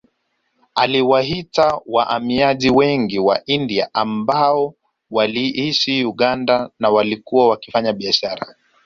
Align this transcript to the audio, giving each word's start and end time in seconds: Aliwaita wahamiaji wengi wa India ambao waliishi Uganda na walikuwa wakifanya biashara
Aliwaita 0.75 1.81
wahamiaji 1.85 2.69
wengi 2.69 3.19
wa 3.19 3.45
India 3.45 3.89
ambao 3.93 4.73
waliishi 5.11 6.05
Uganda 6.05 6.69
na 6.79 6.89
walikuwa 6.89 7.47
wakifanya 7.47 7.93
biashara 7.93 8.55